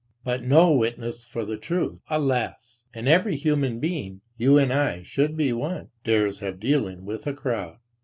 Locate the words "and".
2.91-3.07, 4.57-4.73